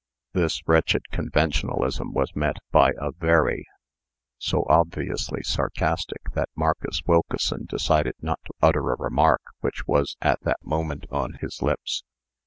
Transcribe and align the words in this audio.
This 0.33 0.67
wretched 0.67 1.03
conventionalism 1.11 2.11
was 2.11 2.35
met 2.35 2.55
by 2.71 2.93
a 2.99 3.11
"Very," 3.11 3.67
so 4.39 4.65
obviously 4.67 5.43
sarcastic, 5.43 6.23
that 6.33 6.49
Marcus 6.55 7.03
Wilkeson 7.05 7.67
decided 7.69 8.15
not 8.19 8.39
to 8.45 8.53
utter 8.63 8.79
a 8.91 8.95
remark 8.97 9.41
which 9.59 9.85
was 9.85 10.17
at 10.19 10.41
that 10.41 10.65
moment 10.65 11.05
on 11.11 11.33
his 11.33 11.61
lips. 11.61 12.03